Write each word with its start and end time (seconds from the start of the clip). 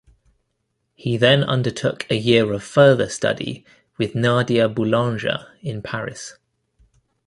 He 0.95 1.15
then 1.15 1.43
undertook 1.43 2.09
a 2.09 2.15
year 2.15 2.51
of 2.53 2.63
further 2.63 3.07
study 3.07 3.63
with 3.99 4.15
Nadia 4.15 4.67
Boulanger 4.67 5.45
in 5.61 5.83
Paris. 5.83 6.39